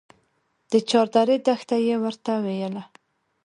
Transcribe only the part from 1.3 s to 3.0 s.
دښته يې ورته ويله.